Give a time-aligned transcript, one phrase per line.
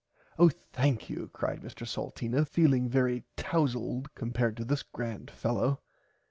[0.39, 5.79] Oh thankyou cried Mr Salteena feeling very towzld compared to this grand fellow.